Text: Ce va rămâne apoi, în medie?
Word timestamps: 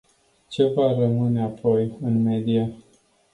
Ce 0.49 0.63
va 0.65 0.93
rămâne 0.93 1.43
apoi, 1.43 1.97
în 2.01 2.23
medie? 2.23 2.75